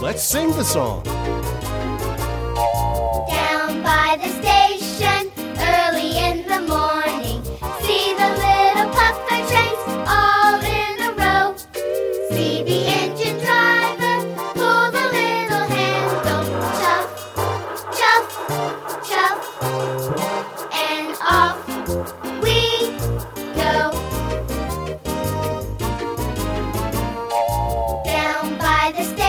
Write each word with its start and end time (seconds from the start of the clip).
Let's 0.00 0.22
sing 0.22 0.50
the 0.52 0.62
song. 0.62 1.02
Down 3.28 3.82
by 3.82 4.16
the 4.22 4.28
station, 4.40 5.30
early 5.58 6.16
in 6.18 6.46
the 6.46 6.60
morning, 6.66 7.42
see 7.82 8.14
the 8.14 8.28
little 8.38 8.90
puffer 8.94 9.40
trains 9.50 9.82
all 10.08 10.60
in 10.62 11.00
a 11.02 11.10
row. 11.18 11.56
See 12.30 12.62
the 12.62 12.86
engine 12.86 13.38
driver 13.44 14.16
pull 14.54 14.90
the 14.92 15.04
little 15.18 15.66
handle, 15.66 16.44
chuff, 16.80 17.08
chuff, 17.98 18.24
chuff, 19.08 19.38
and 20.72 21.10
off 21.28 21.58
we 22.40 22.58
go. 23.56 23.74
Down 28.04 28.44
by 28.58 28.92
the 28.96 29.02
station. 29.04 29.27